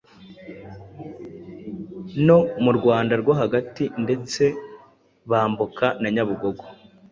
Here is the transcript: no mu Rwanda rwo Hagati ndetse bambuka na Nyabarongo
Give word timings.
no 2.25 2.39
mu 2.63 2.71
Rwanda 2.77 3.13
rwo 3.21 3.33
Hagati 3.41 3.83
ndetse 4.03 4.43
bambuka 5.29 5.85
na 6.01 6.09
Nyabarongo 6.13 6.65